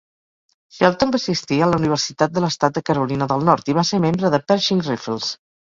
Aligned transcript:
Shelton 0.77 1.13
va 1.15 1.19
assistir 1.23 1.59
a 1.59 1.67
la 1.73 1.79
Universitat 1.83 2.33
de 2.39 2.45
l'Estat 2.47 2.79
de 2.81 2.85
Carolina 2.89 3.31
del 3.35 3.49
Nord 3.53 3.73
i 3.75 3.79
va 3.81 3.89
ser 3.93 4.05
membre 4.09 4.35
de 4.37 4.45
Pershing 4.51 4.87
Rifles. 4.93 5.35